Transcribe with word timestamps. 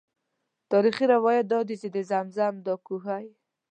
تاریخي 0.71 1.05
روایات 1.13 1.45
دادي 1.53 1.75
چې 1.81 1.87
د 1.95 1.97
زمزم 2.09 2.53
دا 2.67 2.75
کوهی. 2.87 3.25